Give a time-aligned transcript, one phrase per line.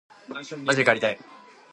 [0.27, 1.19] まじで帰りたい